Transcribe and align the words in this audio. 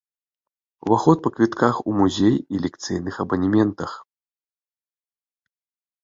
Уваход 0.85 1.17
па 1.25 1.29
квітках 1.35 1.75
у 1.91 1.91
музей 1.99 2.35
і 2.37 2.55
лекцыйных 2.63 3.15
абанементах. 3.25 3.93